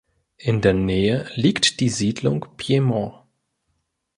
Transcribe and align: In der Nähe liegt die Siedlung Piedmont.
In 0.39 0.61
der 0.61 0.73
Nähe 0.73 1.29
liegt 1.35 1.79
die 1.79 1.89
Siedlung 1.89 2.47
Piedmont. 2.57 3.21